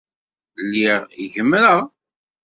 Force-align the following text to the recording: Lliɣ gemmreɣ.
Lliɣ 0.67 0.99
gemmreɣ. 1.33 1.79